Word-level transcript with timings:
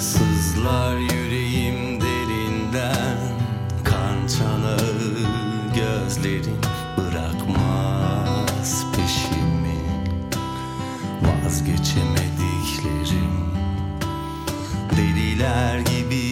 Sızlar 0.00 0.96
yüreğim 0.96 2.00
derinden 2.00 3.18
Kan 3.84 4.26
çanağı 4.26 5.00
bırakmaz 6.98 8.86
peşimi. 8.96 9.80
Vazgeçemediklerim 11.22 13.50
Deliler 14.96 15.78
gibi 15.78 16.24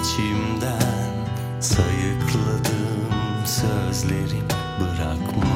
içimden 0.00 1.10
Sayıkladım 1.60 3.46
sözlerim 3.46 4.48
bırakmaz 4.80 5.49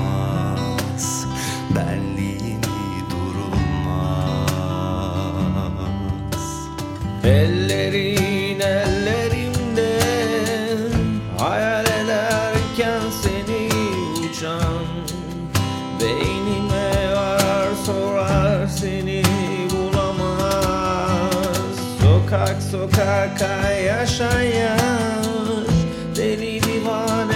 Ellerin 7.24 8.60
ellerimde 8.60 9.98
Hayal 11.38 11.84
ederken 11.84 13.00
seni 13.22 13.68
uçan 14.30 14.84
Beynime 16.00 17.16
arar 17.16 17.74
sorar 17.86 18.66
seni 18.66 19.22
bulamaz. 19.70 21.76
Sokak 22.02 22.62
sokak 22.62 23.40
yaşayan 23.86 24.78
Deli 26.16 26.62
divane 26.62 27.33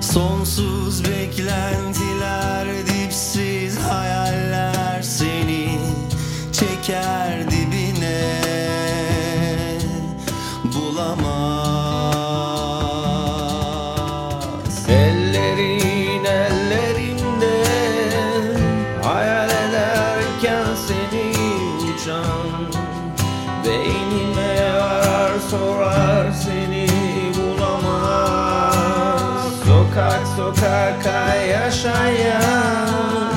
Sonsuz 0.00 1.04
beklentiler, 1.04 2.66
dipsiz 2.86 3.78
hayaller 3.78 4.79
sorar 25.50 26.30
seni 26.32 26.86
bulamaz. 27.34 28.74
Sokak 29.66 30.22
sokak 30.36 31.04
yaşayan. 31.50 33.30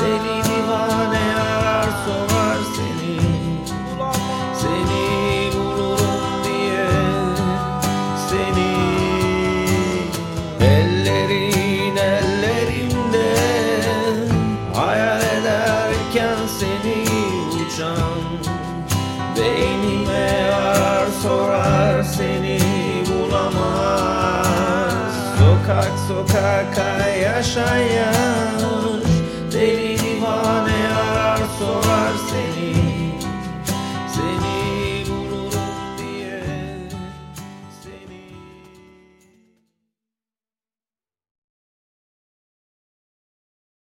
Deli 0.00 0.36
divane 0.48 1.26
arar 1.36 1.90
sorar 2.04 2.60
seni. 2.76 3.16
Seni 4.60 5.06
bulurum 5.52 6.24
diye. 6.44 6.90
Seni 8.28 8.74
Ellerin 10.60 11.96
ellerimde 11.96 13.30
Hayal 14.74 15.20
ederken 15.20 16.38
seni 16.58 16.98
uçan 17.56 18.18
Beynime 19.36 20.57
sorar 21.22 22.02
seni 22.02 22.58
bulamaz. 23.08 24.48
Sokak 25.38 25.92
sokak 26.08 26.78
yaşayan 27.22 28.58
deli 29.52 29.98
divane 29.98 30.87